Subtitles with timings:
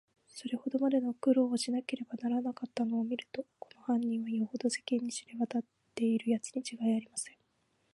[0.25, 7.35] それほどまでの苦労をしなければならなかったのをみると、この犯人は、よほど世間に知れわたっているやつにちがいありません。